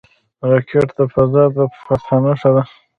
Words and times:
راکټ 0.49 0.87
د 0.97 1.01
فضا 1.13 1.43
د 1.55 1.57
فتح 1.83 2.09
نښه 2.23 2.49
ده 2.55 2.63